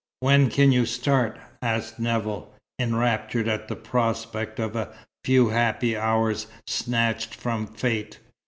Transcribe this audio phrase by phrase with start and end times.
[0.21, 4.89] "When can you start?" asked Nevill, enraptured at the prospect of a
[5.23, 8.17] few happy hours snatched from fate.